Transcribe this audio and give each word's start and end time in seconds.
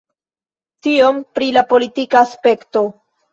Tiom 0.87 1.19
pri 1.39 1.49
la 1.59 1.63
politika 1.75 2.23
aspekto. 2.29 2.85